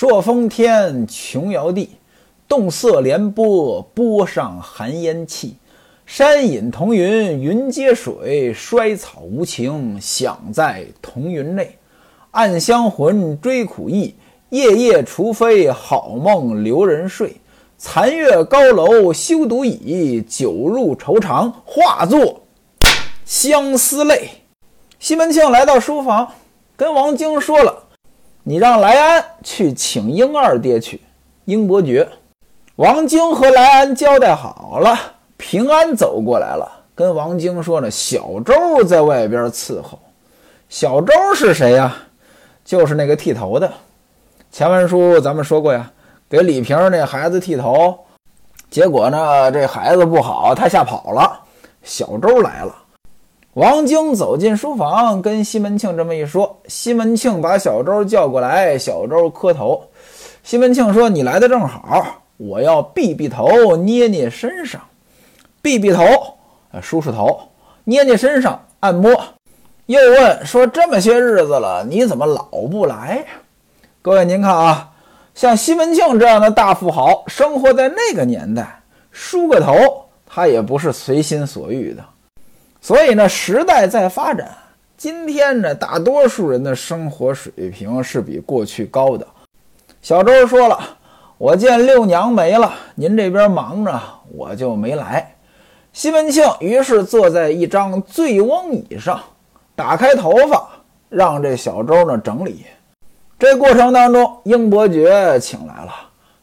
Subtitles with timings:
[0.00, 1.90] 朔风天，琼瑶地，
[2.48, 5.56] 动色连波，波上寒烟气。
[6.06, 11.76] 山隐同云，云接水，衰草无情，响在同云内。
[12.30, 14.14] 暗香魂追苦意，
[14.48, 17.36] 夜夜除非好梦留人睡。
[17.76, 22.40] 残月高楼休独倚，酒入愁肠化作
[23.26, 24.30] 相思泪。
[24.98, 26.26] 西门庆来到书房，
[26.74, 27.84] 跟王晶说了
[28.50, 31.00] ：“你让来安去请英二爹去。”
[31.46, 32.08] 英伯爵，
[32.74, 34.98] 王晶和来安交代好了，
[35.36, 39.96] 平安走过来了，跟王晶说呢：“小周在外边伺候。”
[40.68, 41.96] 小周是谁呀？
[42.64, 43.72] 就是那个剃头的。
[44.50, 45.88] 前文书咱们说过呀。
[46.28, 47.96] 给李平那孩子剃头，
[48.68, 51.40] 结果呢，这孩子不好，他吓跑了。
[51.84, 52.74] 小周来了，
[53.54, 59.82] 王晶走进书房，跟西门庆这么一说，西门庆把小周叫过来，小周磕头。
[60.44, 64.80] 西门庆说：“你来的正好，我要避避头，捏捏身上，
[65.60, 66.04] 避避头，
[66.80, 67.40] 梳梳头，
[67.82, 69.12] 捏捏身上，按摩。”
[69.86, 73.24] 又问说：“这么些日子了，你怎么老不来？”
[74.00, 74.92] 各位，您看啊。
[75.34, 78.80] 像西门庆这样的大富豪，生活在那个年代，
[79.10, 79.74] 梳个头
[80.24, 82.04] 他也不是随心所欲的。
[82.80, 84.50] 所以呢，时代在发展，
[84.96, 89.26] 今天呢，大多数人的生活水平是比过去高的。
[90.00, 90.78] 小周说了
[91.36, 94.00] ：“我见六娘没了，您这边忙着，
[94.34, 95.34] 我就没来。”
[95.92, 99.20] 西门庆于是坐在一张醉翁椅上，
[99.76, 100.68] 打开头发，
[101.08, 102.64] 让这小周呢整理。
[103.38, 105.92] 这过程当中，英伯爵请来了，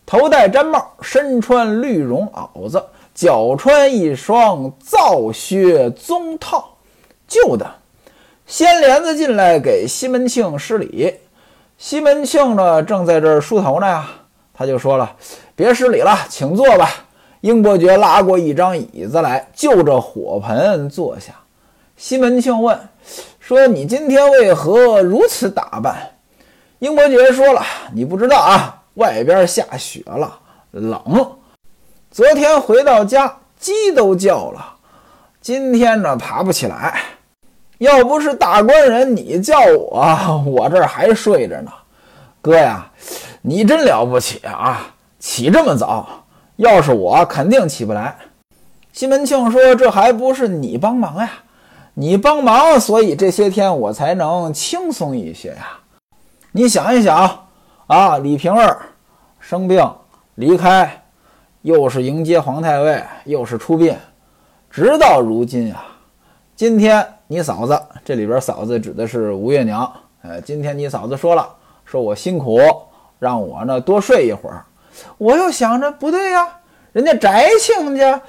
[0.06, 2.84] 头戴毡帽，身穿绿绒袄子，
[3.18, 6.78] 脚穿一双皂靴棕套，
[7.28, 7.66] 旧的。
[8.46, 11.16] 掀帘子进来给西门庆施礼。
[11.80, 14.08] 西门庆呢，正在这儿梳头呢呀，
[14.54, 15.16] 他就说了
[15.58, 16.92] ：“别施礼了，请坐吧。”
[17.42, 21.34] 英伯爵拉过一张椅子来，就着火盆坐下。
[21.96, 22.80] 西门庆问
[23.42, 26.12] ：“说你今天为何如此打扮？”
[26.78, 27.64] 英伯爵说了
[27.96, 30.38] ：“你不知道啊，外边下雪了，
[30.70, 31.37] 冷。
[32.18, 34.74] 昨天回到家，鸡都叫了。
[35.40, 37.00] 今天呢，爬不起来。
[37.78, 40.04] 要不是大官人你叫我，
[40.44, 41.72] 我这儿还睡着呢。
[42.42, 42.92] 哥呀，
[43.44, 44.88] 你真了不起啊，
[45.20, 46.10] 起这么早。
[46.56, 48.18] 要是我，肯定起不来。”
[48.92, 51.30] 西门庆说：“这还不是你帮忙呀？
[51.94, 55.78] 你帮忙，所以这些天我才能轻松一些呀。”
[56.52, 57.46] 你想一想，
[57.86, 58.82] 啊，李瓶儿
[59.40, 59.88] 生病
[60.34, 61.04] 离开，
[61.62, 63.96] 又是迎接皇太尉，又是出殡，
[64.70, 65.86] 直到如今啊。
[66.56, 69.92] 今天你嫂子这里边嫂子指的是吴月娘，
[70.22, 71.48] 呃，今天你嫂子说了，
[71.86, 72.60] 说我辛苦，
[73.20, 74.66] 让我呢多睡一会儿。
[75.18, 76.48] 我又想着不对呀，
[76.92, 77.30] 人家翟
[77.60, 78.22] 亲家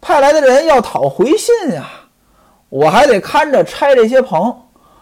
[0.00, 1.88] 派来的人要讨回信呀，
[2.68, 4.54] 我还得看着拆这些棚，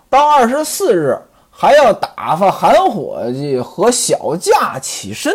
[0.08, 1.18] 到二十四日。
[1.56, 5.32] 还要打发韩伙计和小驾起身。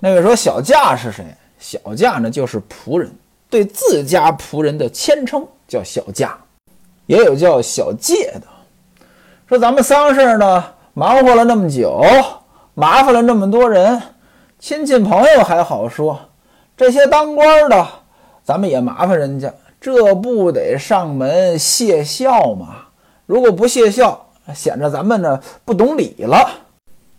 [0.00, 1.24] 那位说小驾是谁？
[1.68, 3.10] 小驾呢，就是仆人，
[3.50, 6.38] 对自家仆人的谦称叫小驾，
[7.06, 8.42] 也有叫小介的。
[9.48, 12.00] 说咱们丧事呢，忙活了那么久，
[12.74, 14.00] 麻烦了那么多人，
[14.60, 16.16] 亲戚朋友还好说，
[16.76, 17.84] 这些当官的，
[18.44, 22.76] 咱们也麻烦人家，这不得上门谢孝吗？
[23.26, 24.24] 如果不谢孝，
[24.54, 26.48] 显着咱们呢不懂礼了。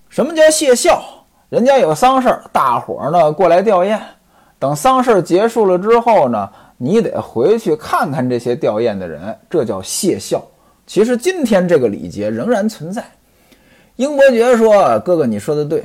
[0.07, 1.03] 什么叫谢孝？
[1.49, 3.99] 人家有丧事儿，大伙儿呢过来吊唁。
[4.59, 10.41] 等丧事结束了之后呢，你得回去看看这些吊唁的人，这叫谢孝。
[10.85, 13.03] 其实今天这个礼节仍然存在。
[13.97, 15.83] 英伯爵说：“哥哥，你说的对，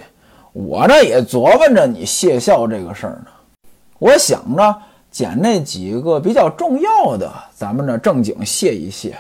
[0.52, 3.26] 我呢也琢磨着你谢孝这个事儿呢。
[3.98, 4.74] 我想着
[5.10, 9.16] 捡那几个比较重要的，咱们呢正经谢一谢。”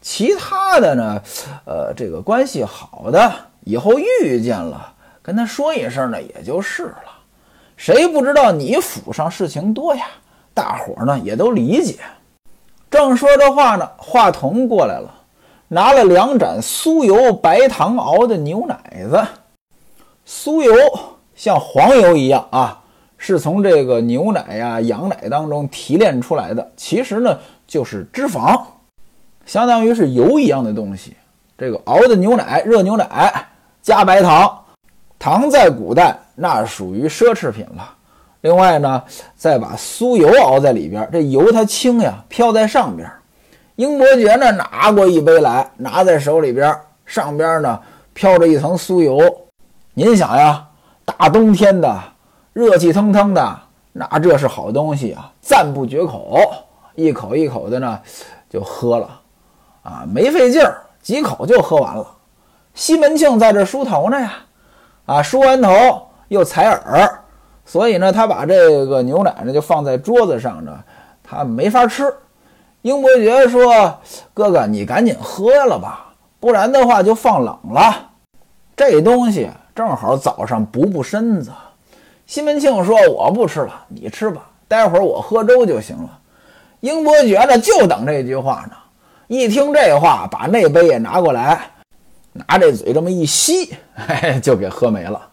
[0.00, 1.22] 其他的呢，
[1.66, 3.32] 呃，这个关系好的，
[3.64, 7.02] 以后遇见了，跟他说一声呢，也就是了。
[7.78, 10.04] 谁不知道你府上事情多呀？
[10.52, 11.98] 大伙儿呢也都理解。
[12.90, 15.14] 正说着话呢，话筒过来了，
[15.68, 19.24] 拿了两盏酥油白糖熬的牛奶子。
[20.26, 20.74] 酥油
[21.36, 22.82] 像黄油一样啊，
[23.16, 28.60] 是从这个牛奶呀、羊奶当中提炼出来的，其实呢就是脂肪。
[29.46, 31.16] 相当于是油一样的东西，
[31.56, 33.46] 这个熬的牛奶，热牛奶
[33.80, 34.57] 加白糖，
[35.18, 37.94] 糖在古代那属于奢侈品了。
[38.42, 39.02] 另外呢，
[39.36, 43.10] 再把酥油熬在里边，这油它轻呀，飘在上边。
[43.74, 47.80] 英伯爵呢拿过一杯来，拿在手里边，上边呢
[48.12, 49.20] 飘着一层酥油。
[49.94, 50.64] 您想呀，
[51.04, 52.00] 大冬天的，
[52.52, 53.58] 热气腾腾的，
[53.92, 56.38] 那这是好东西啊，赞不绝口，
[56.94, 58.00] 一口一口的呢
[58.48, 59.20] 就喝了，
[59.82, 62.06] 啊，没费劲儿，几口就喝完了。
[62.74, 64.34] 西门庆在这梳头呢呀，
[65.08, 65.70] 啊，梳完头
[66.28, 67.20] 又采耳，
[67.64, 70.78] 所以呢，他把这个牛奶呢就放在桌子上呢，
[71.24, 72.12] 他没法吃。
[72.82, 73.98] 英伯爵说
[74.34, 78.10] ：“哥哥，你赶紧喝了吧，不然的话就放冷了。
[78.76, 81.50] 这东西正好早上补补身子。”
[82.26, 86.18] 西门庆说：“我不吃了，你吃吧，待会儿我喝粥就行了。”
[86.80, 88.76] 英伯爵呢，就等这句话呢。
[89.26, 91.62] 一听这话，把那杯也拿过来，
[92.32, 95.28] 拿这嘴这么一吸， 嘿，就给喝没了。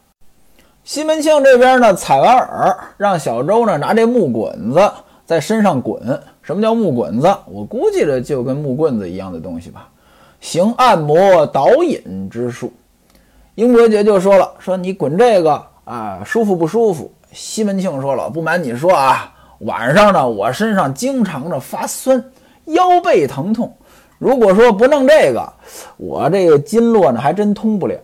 [0.84, 4.92] 西门庆这边呢，采完耳，让小周呢拿这木滚子
[5.26, 6.00] 在身上滚。
[6.42, 7.36] 什么叫木滚子？
[7.48, 9.90] 我估计着就跟木棍子一样的东西吧，
[10.40, 12.72] 行按摩导引之术。
[13.56, 22.24] 英伯爵就说了：“说你滚这个啊，舒服不舒服？”西门庆说了：“不瞒你说啊，晚上呢，我身上经常的发酸，
[22.66, 23.76] 腰背疼痛。
[24.18, 25.54] 如果说不弄这个，
[25.98, 28.00] 我这个经络呢还真通不了。”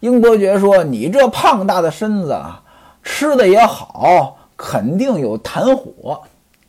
[0.00, 2.60] 英伯爵说：“你这胖大的身子啊，
[3.04, 6.20] 吃的也好，肯定有痰火。”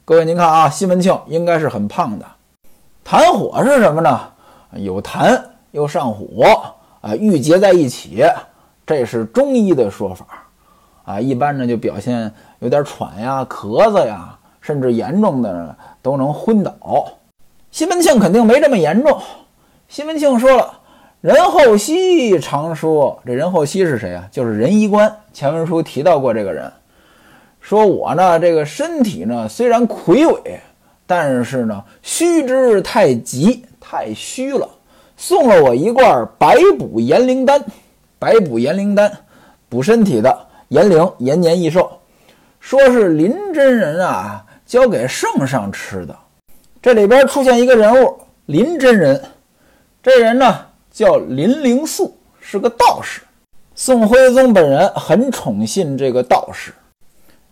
[0.06, 2.26] 各位，您看啊，西门庆应该是很胖的。
[3.04, 4.20] 痰火是什么呢？
[4.74, 5.42] 有痰
[5.72, 6.46] 又上火
[7.02, 8.24] 啊，郁结在一起，
[8.86, 10.26] 这是中医的说法
[11.04, 11.20] 啊。
[11.20, 16.74] 一般呢就表现有点喘呀、咳嗽呀，甚至严重的都能昏倒。
[17.74, 19.20] 西门庆肯定没这么严重。
[19.88, 20.80] 西门庆说了
[21.22, 24.28] ：“任厚熙常说，这任厚熙是谁啊？
[24.32, 25.12] 就是仁医官。
[25.34, 26.72] 前文书提到过这个人。”
[27.60, 30.60] 说我呢，这个身体呢虽然魁伟，
[31.08, 34.70] 但是呢虚之太急，太虚了。
[35.18, 37.60] 送了我一罐白补延龄丹，
[38.20, 39.12] 白补延龄丹，
[39.68, 41.92] 补身体的，延龄延年益寿。
[42.60, 46.16] 说是林真人啊交给圣上吃的。
[46.84, 48.14] 这里边出现一个人物，
[48.48, 49.24] 林真人。
[50.02, 53.22] 这人呢叫林灵素，是个道士。
[53.74, 56.74] 宋徽宗本人很宠信这个道士。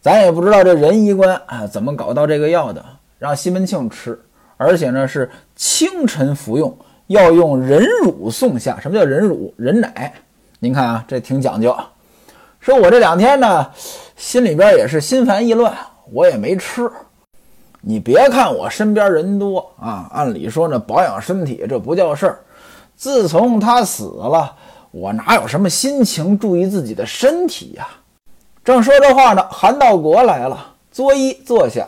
[0.02, 2.84] 咱也不知道这仁医官啊怎么搞到这个药的，
[3.18, 4.20] 让西门庆吃，
[4.58, 6.78] 而且呢是清晨服用，
[7.08, 8.82] 要用人乳送下。
[8.82, 9.54] 什么叫人乳？
[9.56, 10.14] 人奶。
[10.60, 11.74] 您看啊，这挺讲究。
[12.60, 13.72] 说我这两天呢，
[14.18, 15.74] 心里边也是心烦意乱，
[16.12, 16.92] 我也没吃。
[17.82, 22.40] 你别看我身边人多啊，按理说呢，保养身体这不叫事儿。
[22.96, 24.56] 自从他死了，
[24.92, 27.88] 我哪有什么心情注意自己的身体呀？
[28.64, 31.88] 正说着话呢，韩道国来了，作揖坐下，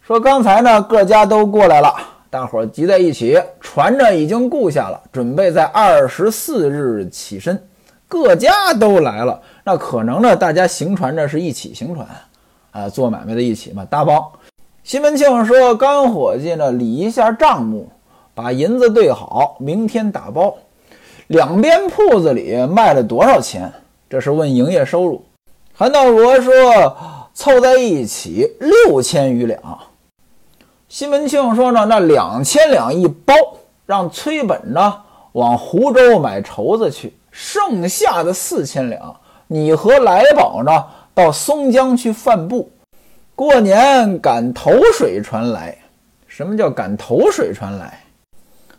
[0.00, 1.94] 说：“刚才呢，各家都过来了，
[2.28, 7.68] 大伙儿集在一起，船呢已经雇下了，准备在二十四日起身。
[8.08, 12.04] 各家都来了，那可能呢，大家行船呢是一起行船，
[12.72, 14.20] 啊，做买卖的一起嘛，搭帮。”
[14.84, 17.88] 西门庆说：“干伙计呢，理一下账目，
[18.34, 20.56] 把银子兑好，明天打包。
[21.28, 23.72] 两边铺子里卖了多少钱？
[24.10, 25.24] 这是问营业收入。”
[25.72, 26.96] 韩道国说
[27.32, 29.78] ：“凑在一起六千余两。”
[30.88, 33.34] 西门庆说：“呢，那两千两一包，
[33.86, 35.00] 让崔本呢
[35.30, 39.14] 往湖州买绸子去，剩下的四千两，
[39.46, 42.68] 你和来宝呢到松江去贩布，
[43.34, 45.76] 过年赶头水船来。
[46.26, 48.00] 什么叫赶头水船来？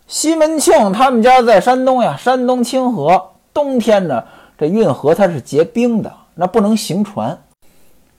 [0.07, 4.23] 西门庆他们家在山东呀，山东清河，冬天呢
[4.57, 7.37] 这运河它是结冰的。”那不能行船，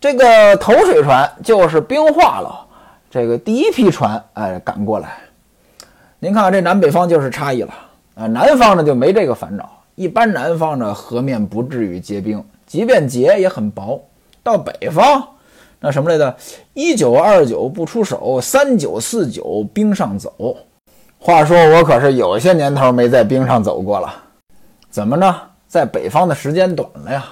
[0.01, 2.65] 这个头水船就是冰化了，
[3.11, 5.19] 这个第一批船哎赶过来。
[6.21, 7.75] 您看这南北方就是差异了
[8.15, 14.01] 啊，南方呢就没这个烦恼，一般南方呢河面不至于结冰，即便结也很薄。
[14.45, 15.27] 到北方
[15.85, 16.35] 那什么来着？
[16.73, 20.57] 一九二九不出手，三九四九冰上走。
[21.19, 24.11] 话说我可是有些年头没在冰上走过了，
[24.89, 25.39] 怎么呢？
[25.69, 27.23] 在北方的时间短了呀。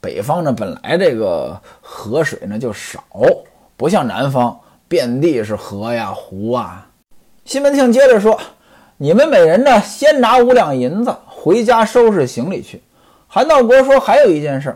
[0.00, 3.04] 北方呢，本来这个河水呢就少，
[3.76, 6.86] 不像南方遍地是河呀湖啊。
[7.44, 8.40] 西门庆接着说
[8.96, 12.80] ：“你们每人呢，先拿五两银子回家收拾行李去。”
[13.28, 14.74] 韩道国说：“还有一件事，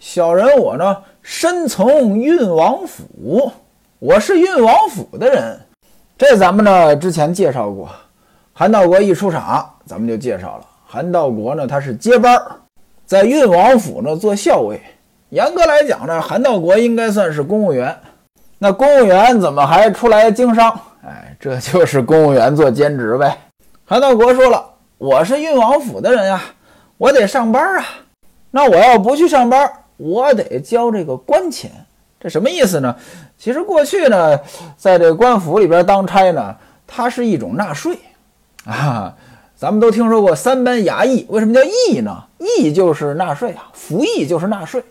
[0.00, 3.52] 小人我呢，身从运王府，
[4.00, 5.56] 我是运王府的人。
[6.18, 7.88] 这咱们呢之前介绍过。
[8.52, 10.66] 韩道国一出场，咱们就介绍了。
[10.84, 12.52] 韩道国呢，他是接班儿。”
[13.06, 14.80] 在运王府呢做校尉，
[15.30, 17.96] 严格来讲呢，韩道国应该算是公务员。
[18.58, 20.76] 那公务员怎么还出来经商？
[21.04, 23.38] 哎，这就是公务员做兼职呗。
[23.84, 24.64] 韩道国说了
[24.98, 26.42] ：“我是运王府的人呀，
[26.98, 27.84] 我得上班啊。”
[28.50, 31.70] 那我要不去上班，我得交这个官钱。
[32.20, 32.94] 这什么意思呢？
[33.36, 34.38] 其实过去呢，
[34.76, 36.56] 在这官府里边当差呢，
[36.86, 37.98] 它是一种纳税
[38.64, 39.14] 啊。
[39.56, 42.24] 咱们都听说过三班衙役，为什么叫役呢？
[42.38, 44.82] 役就是纳税啊，服役就是纳税。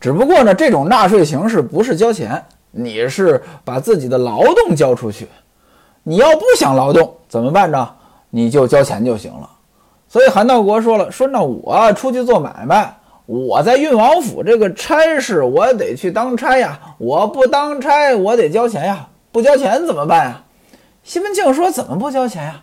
[0.00, 5.28] 只不过呢，这种纳税形式不是交钱，你是把自己的劳动交出去。
[6.02, 7.88] 你要不想劳动怎么办呢？
[8.30, 9.48] 你就交钱就行了。
[10.08, 12.96] 所以韩道国说了，说那我出去做买卖，
[13.28, 16.80] 我在运王府这个差事，我得去当差呀。
[16.96, 19.06] 我不当差，我得交钱呀。
[19.30, 20.42] 不交钱怎么办呀？
[21.04, 22.62] 西门庆说，怎么不交钱呀？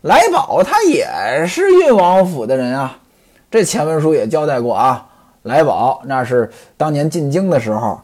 [0.00, 1.06] 来宝他也
[1.46, 2.98] 是运王府的人啊。
[3.50, 5.06] 这前文书也交代过啊。
[5.42, 8.00] 来宝那是当年进京的时候，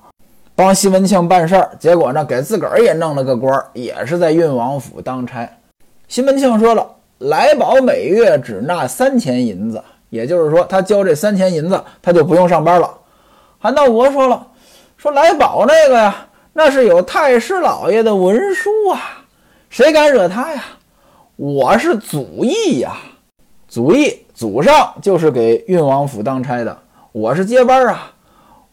[0.54, 5.48] 帮西门庆办事儿，结果呢给自个儿也弄了个官儿，也是在运王府当差。
[6.08, 6.86] 西门庆说了，
[7.20, 12.98] 来宝每月只纳三钱银子，也就是说他交这三钱银子，他就不用上班了。
[13.58, 14.46] 韩道国说了，
[14.98, 16.14] 说来宝那个呀，
[16.52, 19.00] 那是有太师老爷的文书啊，
[19.70, 20.62] 谁敢惹他呀？
[21.36, 22.94] 我是祖义呀，
[23.66, 26.76] 祖义祖上就是给运王府当差的。
[27.12, 28.12] 我是接班啊，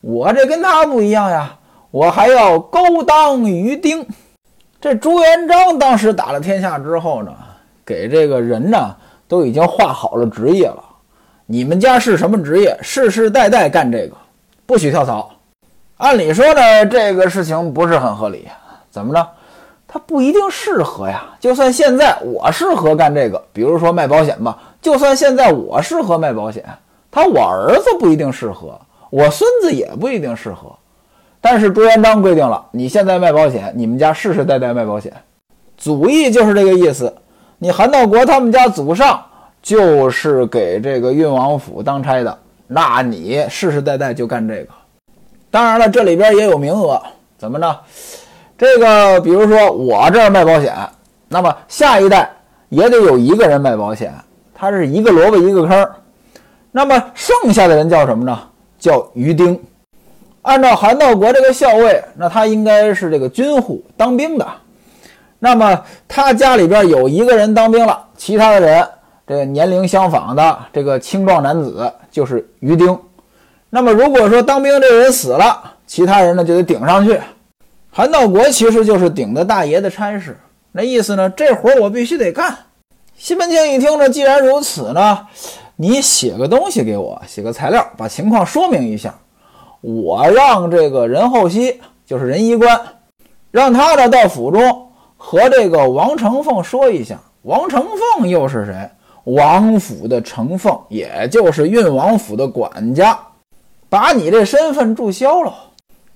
[0.01, 1.57] 我这跟他不一样呀，
[1.89, 4.05] 我还要勾当于丁。
[4.81, 7.33] 这朱元璋当时打了天下之后呢，
[7.85, 8.93] 给这个人呢
[9.25, 10.83] 都已经划好了职业了。
[11.51, 12.77] 你们家是什么职业？
[12.79, 14.15] 世世代代干这个，
[14.67, 15.31] 不许跳槽。
[15.97, 18.47] 按理说呢，这个事情不是很合理。
[18.91, 19.27] 怎么着？
[19.87, 21.25] 他不一定适合呀。
[21.39, 26.63] 就算现在我适合干这个，比如说卖保险吧，就算现在我适合卖保险。
[27.09, 28.79] 他我儿子不一定适合，
[29.09, 30.71] 我孙子也不一定适合，
[31.41, 35.11] 但是朱元璋规定了，你现在卖保险，你们家世世代代卖保险，
[35.79, 37.11] 祖义就是这个意思。
[37.57, 39.25] 你韩道国他们家祖上
[39.69, 42.35] 就是给这个运王府当差的，
[42.65, 44.69] 那你世世代代就干这个。
[45.51, 46.99] 当然了，这里边也有名额，
[47.37, 47.77] 怎么呢？
[48.57, 50.75] 这个比如说我这儿卖保险，
[51.27, 52.31] 那么下一代
[52.69, 54.11] 也得有一个人卖保险，
[54.55, 55.87] 他是一个萝卜一个坑。
[56.71, 58.39] 那么剩下的人叫什么呢？
[58.79, 59.61] 叫余丁。
[60.41, 64.47] 按照韩道国这个校尉，那他应该是这个军户当兵的。
[65.37, 68.87] 那么他家里边有一个人当兵了，其他的人
[69.29, 72.99] 这年龄相仿的这个青壮男子就是于丁。
[73.69, 77.21] 那么如果说当兵这人死了，其他人呢就得顶上去。
[77.91, 80.35] 韩道国其实就是顶的大爷的差事，
[80.71, 82.57] 那意思呢，这活我必须得干。
[83.15, 85.27] 西门庆一听呢，既然如此呢。
[85.81, 89.13] 你写个东西给我，写个材料，把情况说明一下。
[89.79, 92.81] 我让这个任厚熙，就是任医官，
[93.51, 97.19] 让他呢到府中和这个王成凤说一下。
[97.43, 97.85] 王成
[98.17, 98.89] 凤又是谁？
[99.25, 103.17] 王府的承凤，也就是运王府的管家，
[103.89, 105.53] 把你这身份注销了，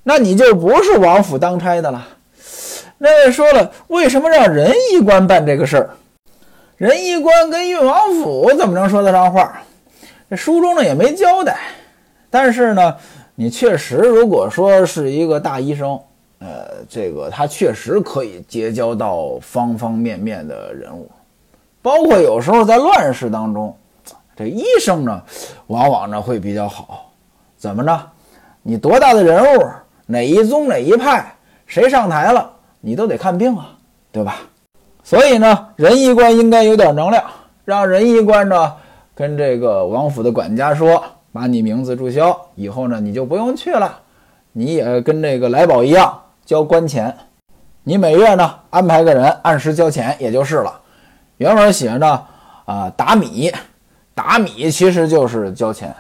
[0.04, 2.08] 那你就不是王府当差的了。
[2.98, 5.90] 那说了，为什么让仁医官办这个事儿？
[6.78, 9.62] 仁义官跟运王府怎么能说得上话？
[10.30, 11.58] 这书中呢也没交代。
[12.30, 12.96] 但是呢，
[13.36, 16.00] 你确实如果说是一个大医生，
[16.40, 21.10] 呃，这个他确实可以结交到方方面面的人物，
[21.84, 23.76] 包括有时候在乱世当中，
[24.38, 25.22] 这医生呢，
[25.68, 27.12] 往往呢会比较好。
[27.58, 28.00] 怎么着？
[28.62, 29.66] 你多大的人物，
[30.06, 31.36] 哪一宗哪一派，
[31.68, 32.50] 谁上台了，
[32.80, 33.78] 你都得看病啊，
[34.14, 34.38] 对吧？
[35.04, 37.22] 所以呢，仁医官应该有点能量，
[37.66, 38.74] 让仁医官呢
[39.14, 44.00] 跟这个王府的管家说，把你名字注销，以后呢你就不用去了，
[44.54, 47.14] 你也跟这个来宝一样交官钱，
[47.84, 50.80] 你每月呢安排个人按时交钱也就是了。
[51.38, 52.26] 原文写着
[52.66, 53.52] 啊打米，
[54.14, 55.96] 打米其实就是交钱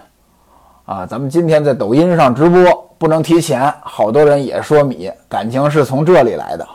[0.85, 1.05] 啊。
[1.05, 6.67] 咱们今天在抖音上直播不能提钱，好多人也说米，感情是从这里来的。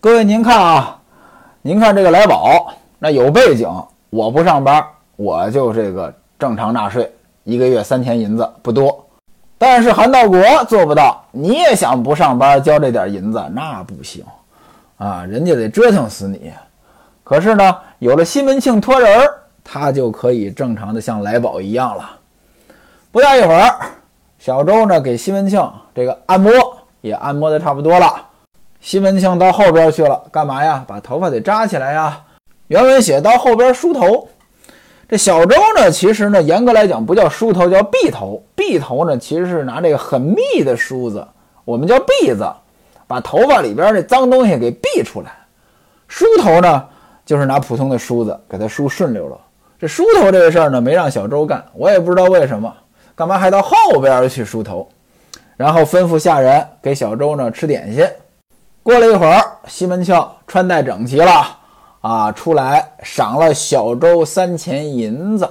[0.00, 0.98] 各位您看啊。
[1.64, 3.68] 您看这个来宝，那有背景。
[4.10, 7.08] 我不上班，我就这个正常纳税，
[7.44, 9.06] 一个月三千银子不多。
[9.58, 14.24] 但是韩道国做不到，你也想不上班交这点银子，那不行
[14.98, 16.52] 啊，人家得折腾死你。
[17.32, 19.34] 可是呢，有了西门庆托人儿，
[19.64, 22.18] 他就可以正常的像来宝一样了。
[23.10, 23.74] 不大一会儿，
[24.38, 25.58] 小周呢给西门庆
[25.94, 26.52] 这个按摩
[27.00, 28.26] 也按摩的差不多了。
[28.82, 30.84] 西门庆到后边去了，干嘛呀？
[30.86, 32.20] 把头发得扎起来呀。
[32.66, 34.28] 原文写到后边梳头。
[35.08, 38.44] 这小周呢，其实呢，严格来讲不叫梳头，叫篦头。
[38.54, 41.26] 篦头呢，其实是拿这个很密的梳子，
[41.64, 42.46] 我们叫篦子，
[43.06, 45.32] 把头发里边这脏东西给篦出来。
[46.08, 46.88] 梳头呢，
[47.24, 49.38] 就是拿普通的梳子给它梳顺溜了。
[49.78, 52.72] 这梳头这个事儿呢，没让小周干，我也不知道为什么。
[53.14, 54.88] 干嘛还到后边去梳头？
[55.56, 58.06] 然后吩咐下人给小周呢吃点心。
[58.82, 61.44] 过了一会儿，西门庆穿戴整齐了
[62.00, 65.48] 啊，出来赏了小周三钱银子，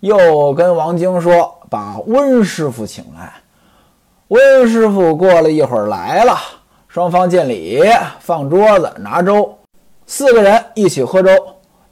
[0.00, 3.32] 又跟王晶说把温师傅请来。
[4.28, 6.36] 温师傅过了一会儿来了，
[6.86, 7.82] 双方见礼，
[8.20, 9.56] 放桌子拿粥，
[10.06, 11.30] 四个人一起喝粥。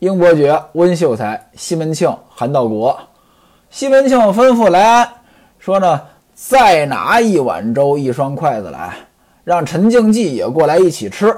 [0.00, 2.98] 英伯爵、温秀才、西门庆、韩道国。
[3.70, 5.08] 西门庆吩咐来安
[5.58, 6.00] 说呢，
[6.34, 8.94] 再拿一碗粥、一双筷子来，
[9.44, 11.32] 让陈静济也过来一起吃。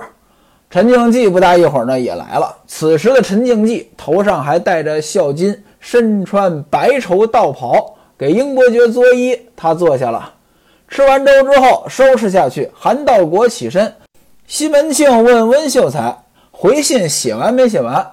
[0.70, 2.56] 陈静济不大一会儿呢也来了。
[2.66, 9.38] 此时的陈静济头上还戴着孝巾，身穿白绸道袍，给英伯爵作揖。
[9.54, 10.32] 他坐下了，
[10.88, 12.70] 吃完粥之后收拾下去。
[12.74, 13.94] 韩道国起身，
[14.46, 16.16] 西门庆问温秀才
[16.64, 18.12] ：“回信写完没写完？”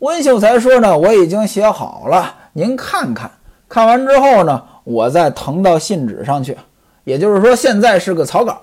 [0.00, 3.30] 温秀才说呢：“我已经写好了，您看看。
[3.68, 6.56] 看完之后呢，我再誊到信纸上去。
[7.04, 8.58] 也就是说，现在是个草稿。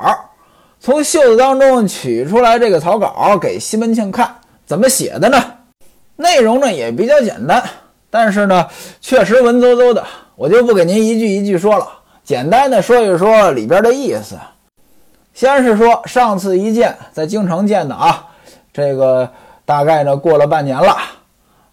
[0.80, 4.38] 从袖子当中取出来这个草稿，给西门庆看。
[4.66, 5.38] 怎么写的呢？
[6.16, 7.64] 内容呢也比较简单，
[8.10, 8.68] 但是呢，
[9.00, 10.04] 确实文绉绉的。
[10.36, 11.88] 我就不给您一句一句说了，
[12.24, 14.36] 简单的说一说里边的意思。
[15.36, 18.26] 先是说上次一见，在京城见的啊，
[18.78, 19.28] 这个
[19.66, 20.96] 大概呢过了半年了。”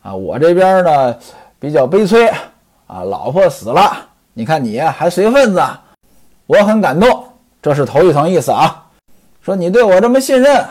[0.00, 1.14] 啊，我这边呢
[1.58, 2.26] 比较悲催
[2.86, 3.94] 啊，老婆死了，
[4.32, 5.62] 你看你还随份子，
[6.46, 7.24] 我很感动，
[7.60, 8.86] 这是头一层意思啊。
[9.42, 10.64] 说你对我这么信任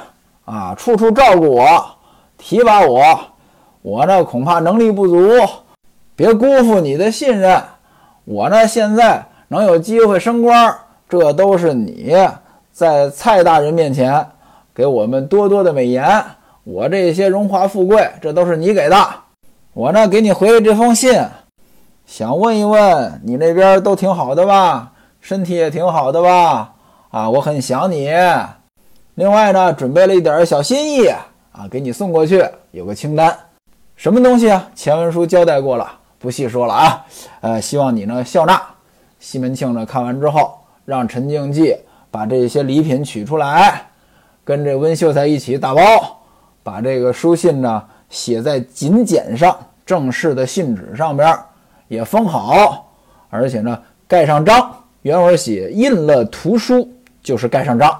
[0.45, 1.85] 啊，处处照顾我，
[2.37, 3.19] 提拔我，
[3.83, 5.39] 我呢恐怕能力不足，
[6.15, 7.61] 别辜负你的信任。
[8.25, 10.75] 我呢现在能有机会升官，
[11.09, 12.15] 这都是你
[12.71, 14.27] 在蔡大人面前
[14.75, 16.23] 给我们多多的美言，
[16.63, 18.97] 我这些荣华富贵，这都是你给的。
[19.73, 21.23] 我呢，给你回这封信，
[22.05, 24.91] 想问一问你那边都挺好的吧？
[25.21, 26.73] 身体也挺好的吧？
[27.11, 28.11] 啊，我很想你。
[29.15, 33.37] 另外呢，准备了一点小心意啊，给你送过去，有个清单。
[33.95, 34.67] 什么东西啊？
[34.73, 37.05] 前文书交代过了，不细说了啊。
[37.41, 38.59] 呃，希望你呢笑纳。
[39.19, 41.77] 西门庆呢看完之后，让陈静济
[42.09, 43.85] 把这些礼品取出来，
[44.43, 45.81] 跟这温秀才一起打包，
[46.61, 47.83] 把这个书信呢。
[48.09, 51.35] 写在锦简上，正式的信纸上边
[51.87, 52.91] 也封好，
[53.27, 53.75] 而且呢
[54.07, 54.71] 盖上章。
[55.01, 56.87] 原文写印了图书，
[57.23, 57.91] 就是盖上章。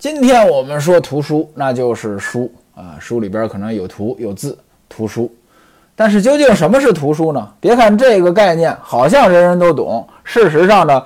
[0.00, 4.58] 今天我们说图书，那就是书啊，书里边可能有图有字，
[4.88, 5.32] 图书。
[5.94, 7.48] 但是究竟什么是图书呢？
[7.60, 11.00] 别看这个概念好像人人都懂，事实上呢，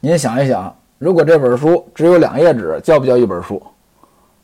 [0.00, 3.62] 您想一想，如果这本书只有两页纸，叫不叫一本书？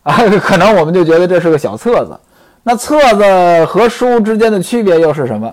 [0.03, 2.19] 啊， 可能我们就觉得这是个小册子。
[2.63, 5.53] 那册子和书之间的区别又是什么？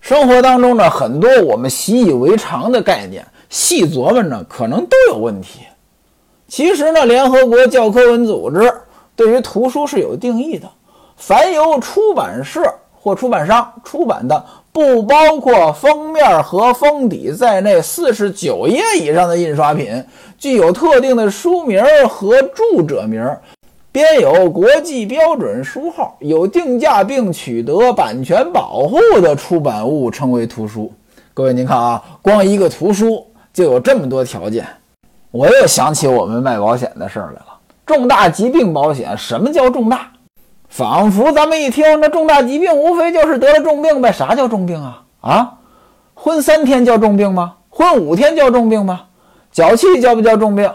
[0.00, 5.60] 生活当中呢，很多我们习以为常的概念，细琢磨呢，可能都有问题。
[6.46, 8.72] 其实呢，联合国教科文组织
[9.16, 10.68] 对于图书是有定义的：
[11.16, 12.62] 凡由出版社
[12.94, 20.04] 或出版商出版的，不包括封面和封底在内四十九页以上的印刷品，
[20.38, 23.26] 具有特定的书名和著者名。
[23.94, 30.92] 编有国际标准书号、有定价并取得版权保护的出版物称为图书。
[31.32, 34.66] 各位，您看啊，光一个图书就有这么多条件。
[35.30, 37.46] 我又想起我们卖保险的事儿来了。
[37.86, 40.10] 重大疾病保险，什么叫重大？
[40.68, 44.10] 仿佛咱们一听，那重大疾病无非就是得了重病呗。
[44.10, 45.04] 啥叫重病啊？
[45.20, 45.52] 啊，
[46.14, 47.54] 昏三天叫重病吗？
[47.70, 49.02] 昏五天叫重病吗？
[49.52, 50.68] 脚气叫不叫重病？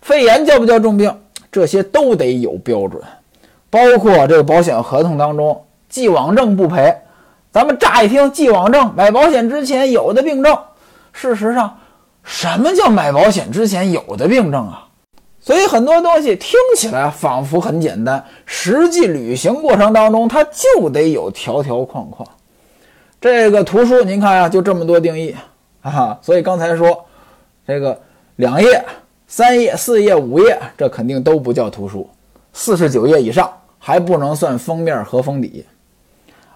[0.00, 1.12] 肺炎叫不叫重病？
[1.52, 3.02] 这些都得有标准，
[3.68, 6.94] 包括这个保险合同当中，既往症不赔。
[7.50, 10.56] 咱们乍一听既往症，买保险之前有的病症。
[11.12, 11.78] 事实上，
[12.22, 14.86] 什么叫买保险之前有的病症啊？
[15.40, 22.28] 所以很多东西听起来仿佛很简单，实际履行过程当中，它就得有条条框框。
[23.20, 25.34] 这个图书您看啊，就这么多定义
[25.82, 26.16] 啊。
[26.22, 27.04] 所以刚才说
[27.66, 28.00] 这个
[28.36, 28.84] 两页。
[29.30, 32.04] 三页、四页、五页，这肯定都不叫图书。
[32.52, 35.64] 四十九页以上还不能算封面和封底。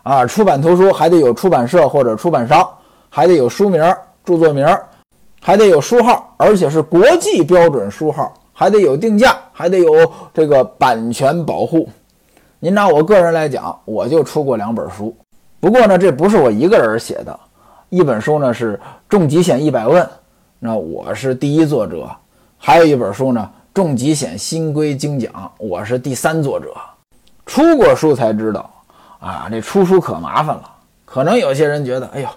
[0.02, 2.68] 啊，出版图书还得有出版社或者出版商，
[3.08, 3.80] 还得有书名、
[4.24, 4.66] 著作名，
[5.40, 11.88] 还得有书号，而且是国际标准书号，还得有定价，还得有这个版权保护。
[12.58, 15.16] 您拿我个人来讲，我就出过两本书，
[15.60, 17.38] 不过呢，这不是我一个人写的，
[17.88, 18.76] 一本书呢是
[19.08, 20.02] 《重疾险一百问》，
[20.58, 22.10] 那我是第一作者。
[22.66, 26.74] 还有一本书呢，《重疾险新规精讲》，我是第三作者。
[27.44, 28.70] 出过书才知道，
[29.20, 30.70] 啊，这出书可麻烦了。
[31.04, 32.28] 可能有些人觉得，哎呦，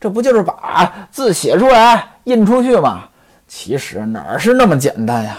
[0.00, 3.08] 这不就是把字写出来印出去吗？
[3.48, 5.36] 其实哪是那么简单呀？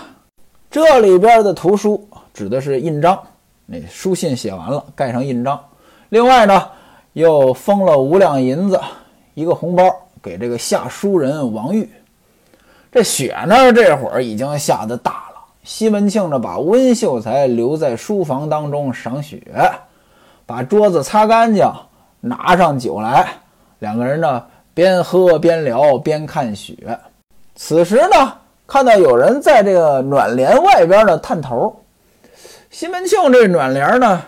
[0.69, 3.17] 这里边的图书指的是印章，
[3.65, 5.57] 那书信写完了盖上印章。
[6.09, 6.67] 另外呢，
[7.13, 8.77] 又封了五两银子
[9.35, 9.85] 一个红包
[10.21, 11.89] 给这个下书人王玉。
[12.93, 15.41] 这雪呢，这会儿已经下得大了。
[15.63, 19.41] 西门庆呢，把温秀才留在书房当中赏雪，
[20.45, 21.67] 把桌子擦干净。
[22.25, 23.27] 拿上酒来，
[23.79, 24.41] 两个人呢
[24.73, 26.97] 边喝边聊边看雪。
[27.53, 28.33] 此时呢，
[28.65, 31.75] 看到有人在这个暖帘外边呢探头。
[32.69, 34.21] 西门庆这暖帘呢，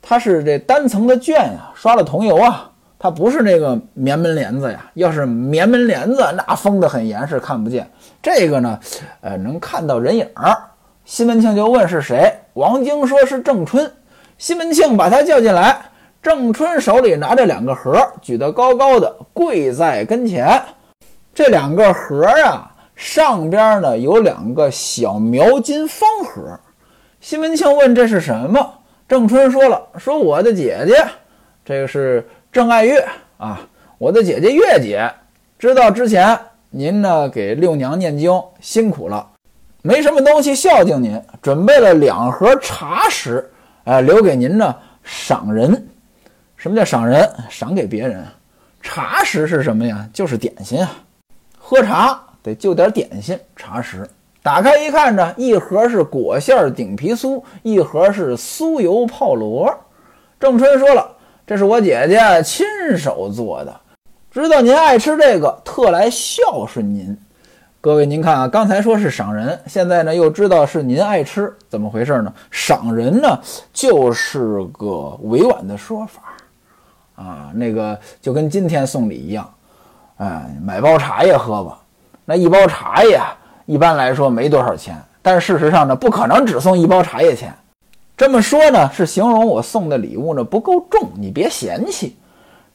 [0.00, 4.88] 它是这单层的绢呀，刷了桐油啊，它不是那个棉门帘子呀。
[4.94, 7.90] 要是棉门帘子，那封得很严实，看不见。
[8.22, 8.78] 这个呢，
[9.20, 10.56] 呃，能看到人影儿。
[11.04, 13.92] 西门庆就问是谁，王晶说是郑春。
[14.38, 15.76] 西门庆把他叫进来。
[16.22, 20.62] 郑春手里拿着两个盒，举得高高的，跪在跟前。
[21.34, 26.56] 这两个盒啊，上边呢有两个小描金方盒。
[27.20, 28.74] 西门庆问：“这是什么？”
[29.08, 31.04] 郑春说了：“说我的姐姐，
[31.64, 33.04] 这个是郑爱月
[33.38, 33.60] 啊，
[33.98, 35.10] 我的姐姐月姐。
[35.58, 36.38] 知道之前
[36.74, 39.28] 您呢给六娘念经辛苦了，
[39.82, 43.46] 没什么东西孝敬您，准备了两盒茶食，
[43.84, 45.86] 哎，留给您呢赏人。”
[46.56, 47.30] 什么叫赏人？
[47.50, 48.24] 赏给别人，
[48.80, 50.08] 茶食是什么呀？
[50.14, 50.90] 就是点心啊。
[51.58, 54.08] 喝茶得就点点心，茶食。
[54.42, 59.70] 打开一看呢，一盒是果馅顶皮酥，一盒是酥油泡螺。
[60.40, 61.06] 郑春说了，
[61.46, 62.64] 这是我姐姐亲
[62.96, 63.80] 手做的，
[64.32, 67.14] 知道您爱吃这个，特来孝顺您。
[67.82, 72.32] 各位，您看啊，刚才说是赏人，现在呢又知道是您爱吃，怎么回事呢？
[72.50, 73.38] 赏人呢
[73.74, 76.22] 就是个委婉的说法。
[77.14, 79.46] 啊，那个就跟今天送礼一样，
[80.16, 81.78] 哎，买包茶叶喝吧。
[82.24, 83.20] 那一包茶叶
[83.66, 87.54] 一般来说没多少钱，但事实上呢，不可能只送一包茶叶钱。
[88.16, 92.16] 这么说呢，是形容我送的礼物呢不够重，你别嫌弃。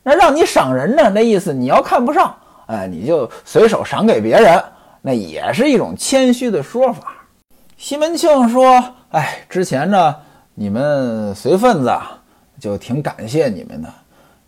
[0.08, 2.34] 那让你赏人呢，那意思你要看不上，
[2.68, 4.64] 哎，你就随手赏给别人，
[5.02, 7.14] 那也是一种谦虚的说法。
[7.76, 10.16] 西门庆说：“哎，之前呢，
[10.56, 11.94] 你们随份子
[12.58, 13.90] 就挺感谢你们的。”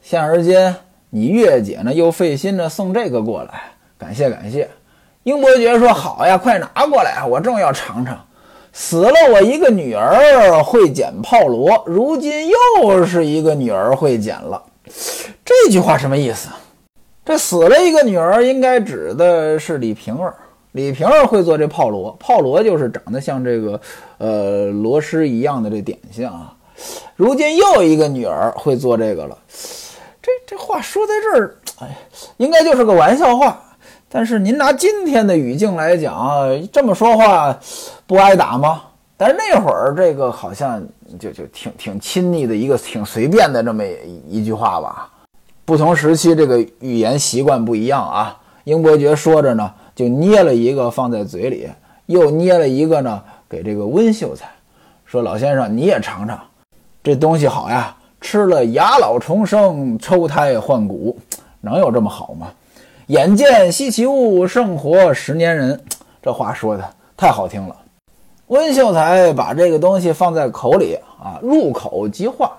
[0.02, 0.74] 现而今，
[1.10, 3.64] 你月姐呢又费心的送这个过来，
[3.98, 4.70] 感谢感谢。
[5.24, 8.18] 英伯爵说：“好呀，快拿过来，我正要尝尝。”
[8.72, 14.64] 死了我一个女儿会捡炮锣，如今又是一个女儿会捡了。
[15.50, 16.48] 这句话什么意思？
[17.26, 20.36] 这死了一个女儿，应该指的是李瓶儿。
[20.74, 23.82] 李瓶儿会做这炮锣，炮锣就是长得像这个
[24.20, 26.54] 呃螺蛳一样的这点心啊。
[27.16, 29.36] 如今又一个女儿会做这个了。
[30.22, 31.98] 这这话说在这儿，哎，
[32.38, 33.60] 应该就是个玩笑话。
[34.08, 36.30] 但是您拿今天的语境来讲，
[36.72, 37.60] 这么说话
[38.06, 38.84] 不挨打吗？
[39.18, 40.80] 但是那会儿这个好像
[41.20, 43.84] 就就挺挺亲昵的一个挺随便的这么
[44.28, 45.10] 一句话吧。
[45.70, 48.36] 不同时期这个语言习惯不一样啊。
[48.64, 51.70] 英伯爵说着呢，就捏了一个放在嘴里，
[52.08, 54.50] 又捏了一个呢给这个温秀才，
[55.06, 56.40] 说：“老先生你也尝尝，
[57.04, 61.16] 这东西好呀。”吃了哑老重生，抽胎换骨，
[61.62, 62.48] 能有这么好吗？
[63.06, 65.80] 眼见稀奇物，胜活十年人。
[66.20, 66.84] 这话说的
[67.16, 67.76] 太好听了。
[68.48, 72.58] 温秀才把这个东西放在口里啊，入口即化，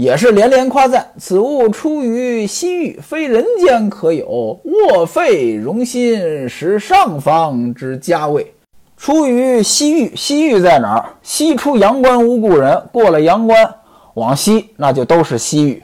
[0.00, 4.58] 也是连连夸赞：此物出于西域，非人间可有。
[4.64, 8.54] 卧费荣心，识上方之佳味。
[8.96, 11.04] 出于西域，西域在哪儿？
[11.22, 13.74] 西出阳关无故人，过了阳关。
[14.14, 15.82] 往西那就都是西域，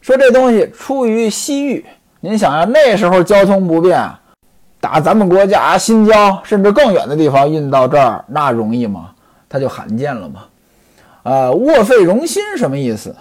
[0.00, 1.84] 说这东西出于西域，
[2.20, 4.02] 您想想那时候交通不便，
[4.80, 9.10] 打咱们国家新疆甚至更远的地方运到这儿，那容易吗？
[9.46, 10.44] 它就罕见了嘛。
[11.22, 13.14] 啊，卧费荣心什么意思？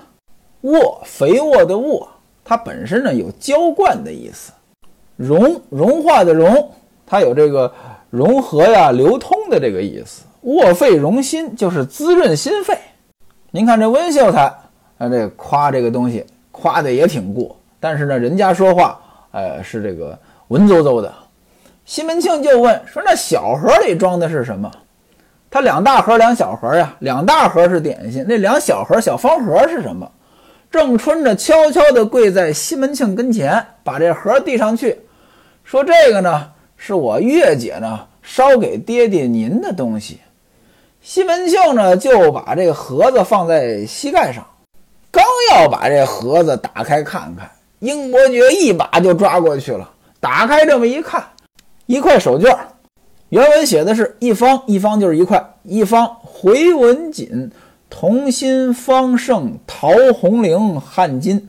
[0.61, 2.07] 沃，肥沃的沃，
[2.43, 4.51] 它本身呢有浇灌的意思。
[5.15, 6.71] 融，融化的融，
[7.05, 7.71] 它有这个
[8.09, 10.23] 融合呀、流通的这个意思。
[10.41, 12.77] 沃肺融心就是滋润心肺。
[13.51, 14.45] 您看这温秀才，
[14.97, 18.99] 啊，这夸这个东西夸的也挺过，但是呢，人家说话，
[19.31, 21.13] 呃，是这个文绉绉的。
[21.85, 24.71] 西门庆就问说：“那小盒里装的是什么？”
[25.51, 30.09] 他两大盒两小盒呀，两大盒是点心，那两小盒小方盒是什么？
[30.71, 34.97] 郑春呢，悄悄地跪在西门庆跟前，把这盒递上去，
[35.65, 40.21] 说：“这个呢，是我月姐呢烧给爹爹您的东西。”
[41.03, 44.47] 西门庆呢，就把这个盒子放在膝盖上，
[45.11, 49.89] 刚要把这盒子打开看看，英伯爵一把就抓过去了。
[50.21, 51.21] 打开这么一看，
[51.85, 52.57] 一块手绢，
[53.27, 57.51] 原文写的是一方，一方就是一块，一方回文锦，
[57.91, 61.47] 同心方胜陶红绫汉金，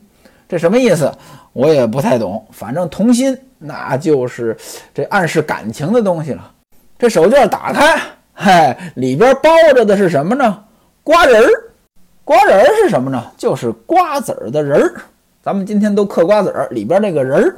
[0.49, 1.11] 这什么意思？
[1.53, 2.45] 我也不太懂。
[2.51, 4.55] 反正同心，那就是
[4.93, 6.51] 这暗示感情的东西了。
[6.99, 7.99] 这手绢打开，
[8.33, 10.65] 嗨，里边包着的是什么呢？
[11.05, 11.49] 瓜仁儿。
[12.25, 13.25] 瓜仁儿是什么呢？
[13.37, 14.95] 就是瓜子儿的仁儿。
[15.43, 17.57] 咱们今天都嗑瓜子儿，里边那个仁儿。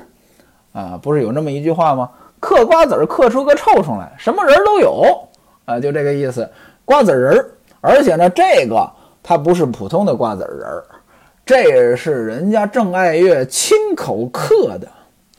[0.73, 2.11] 啊，不是有那么一句话吗？
[2.39, 5.29] 嗑瓜子儿嗑出个臭虫来，什么人都有
[5.65, 6.49] 啊，就这个意思。
[6.85, 7.51] 瓜子仁儿，
[7.87, 8.91] 而且呢，这个
[9.23, 10.85] 它不是普通的瓜子仁儿，
[11.45, 14.89] 这是人家郑爱月亲口刻的。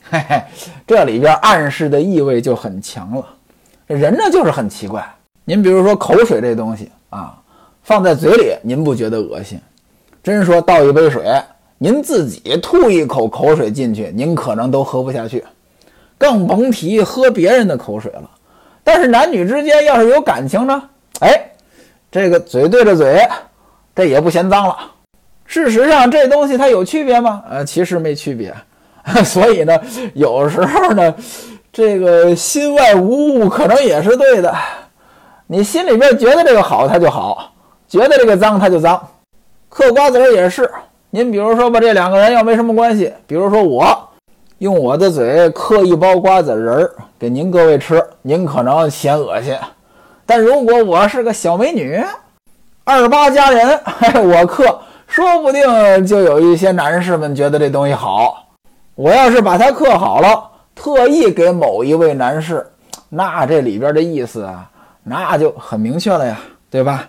[0.08, 0.44] 嘿嘿，
[0.86, 3.26] 这里边暗示的意味就很强了。
[3.88, 5.04] 人呢就是很奇怪，
[5.44, 7.36] 您比如说口水这东西啊，
[7.82, 9.60] 放在嘴里您不觉得恶心？
[10.22, 11.24] 真说倒一杯水。
[11.80, 15.44] 您自己吐一口口水进去，您可能都喝不下去，
[16.18, 18.30] 更甭提喝别人的口水了。
[18.84, 20.90] 但是男女之间要是有感情呢？
[21.22, 21.52] 哎，
[22.16, 23.28] 这个嘴对着嘴，
[23.94, 24.78] 这也不嫌脏了。
[25.46, 27.44] 事实上，这东西它有区别吗？
[27.50, 28.56] 呃，其实没区别。
[29.26, 29.78] 所以呢，
[30.14, 31.14] 有时候呢，
[31.74, 34.56] 这个心外无物可能也是对的。
[35.46, 37.52] 你心里边觉得这个好，它就好；
[37.86, 39.10] 觉得这个脏，它就脏。
[39.68, 40.72] 嗑瓜子儿也是。
[41.10, 43.86] 您比如说吧，这两个人要没什么关系，比如说我
[44.60, 49.54] 用我的嘴嗑一包瓜子仁儿给您各位吃，您可能嫌恶心；
[50.26, 52.04] 但如果我是个小美女，
[52.84, 53.80] 二八佳人，
[54.30, 58.48] 我嗑，说不定就有一些男士们觉得这东西好。
[58.96, 62.66] 我要是把它刻好了，特意给某一位男士，
[63.10, 64.70] 那这里边的意思啊，
[65.04, 67.08] 那就很明确了呀，对吧？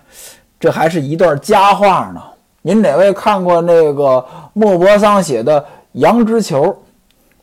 [0.59, 2.23] 这还是一段佳话呢。
[2.63, 5.61] 您哪位看过那个莫泊桑写的
[5.93, 6.65] 《羊脂球》？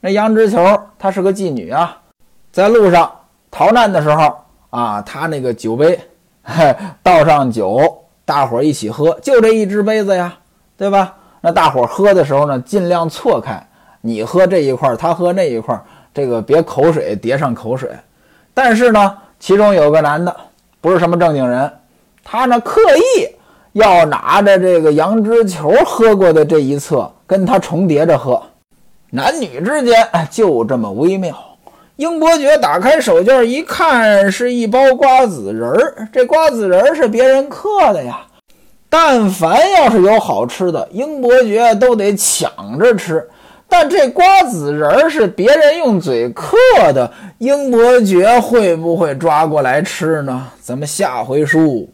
[0.01, 0.59] 那羊脂球
[0.99, 1.97] 她是个妓女啊，
[2.51, 3.09] 在路上
[3.49, 4.35] 逃难的时候
[4.73, 5.99] 啊，他那个酒杯
[7.03, 7.79] 倒上酒，
[8.25, 10.33] 大伙儿一起喝，就这一只杯子呀，
[10.75, 11.15] 对吧？
[11.41, 13.63] 那大伙儿喝的时候呢，尽量错开，
[14.01, 15.79] 你喝这一块，他喝那一块，
[16.11, 17.91] 这个别口水叠上口水。
[18.51, 20.35] 但是呢，其中有个男的，
[20.81, 21.71] 不是什么正经人，
[22.23, 23.29] 他呢刻意。
[23.73, 28.41] 要拿着这个羊脂球喝过的这一侧跟他重叠着喝，
[29.09, 31.35] 男女之间就这么微妙。
[31.97, 36.07] 英伯爵打开手绢一看，是一包瓜子仁儿。
[36.11, 38.25] 这瓜子仁儿是别人刻的呀。
[38.89, 43.27] 但凡要是有好吃的，英伯爵都得抢着吃。
[43.69, 46.57] 但这瓜子仁儿是别人用嘴刻
[46.93, 50.47] 的，英伯爵会不会抓过来吃呢？
[50.59, 51.87] 咱们下回书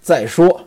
[0.00, 0.60] 再说。